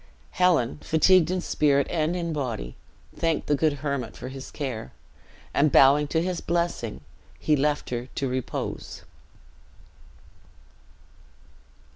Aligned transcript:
Helen, 0.31 0.79
fatigued 0.81 1.29
in 1.29 1.41
spirit 1.41 1.85
and 1.91 2.15
in 2.15 2.33
body, 2.33 2.75
thanked 3.15 3.45
the 3.45 3.53
good 3.53 3.73
hermit 3.85 4.17
for 4.17 4.29
his 4.29 4.49
care; 4.49 4.91
and 5.53 5.71
bowing 5.71 6.07
to 6.07 6.23
his 6.23 6.41
blessing, 6.41 7.01
he 7.37 7.55
left 7.55 7.91
her 7.91 8.07
to 8.15 8.27
repose. 8.27 9.03